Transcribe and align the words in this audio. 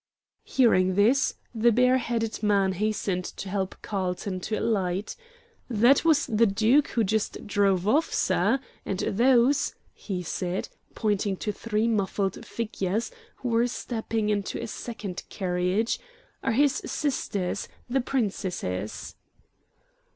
Hearing 0.45 0.95
this, 0.95 1.35
the 1.53 1.71
bareheaded 1.71 2.41
man 2.41 2.73
hastened 2.73 3.23
to 3.23 3.47
help 3.49 3.75
Carlton 3.83 4.39
to 4.39 4.57
alight. 4.57 5.15
"That 5.69 6.03
was 6.03 6.25
the 6.25 6.47
Duke 6.47 6.87
who 6.87 7.03
just 7.03 7.45
drove 7.45 7.87
off, 7.87 8.11
sir; 8.11 8.59
and 8.83 8.97
those," 9.01 9.75
he 9.93 10.23
said, 10.23 10.69
pointing 10.95 11.37
to 11.37 11.51
three 11.51 11.87
muffled 11.87 12.43
figures 12.43 13.11
who 13.35 13.49
were 13.49 13.67
stepping 13.67 14.29
into 14.29 14.59
a 14.59 14.65
second 14.65 15.21
carriage, 15.29 15.99
"are 16.41 16.53
his 16.53 16.81
sisters, 16.87 17.67
the 17.87 18.01
Princesses." 18.01 19.13